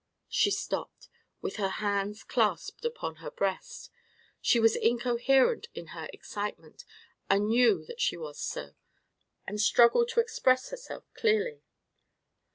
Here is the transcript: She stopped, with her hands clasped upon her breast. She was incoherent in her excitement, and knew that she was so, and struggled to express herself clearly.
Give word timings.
She 0.29 0.49
stopped, 0.49 1.09
with 1.41 1.57
her 1.57 1.69
hands 1.77 2.23
clasped 2.23 2.85
upon 2.85 3.17
her 3.17 3.29
breast. 3.29 3.91
She 4.41 4.59
was 4.59 4.75
incoherent 4.75 5.67
in 5.75 5.87
her 5.93 6.09
excitement, 6.11 6.85
and 7.29 7.49
knew 7.49 7.85
that 7.85 8.01
she 8.01 8.17
was 8.17 8.39
so, 8.39 8.73
and 9.47 9.61
struggled 9.61 10.09
to 10.09 10.19
express 10.19 10.71
herself 10.71 11.03
clearly. 11.13 11.61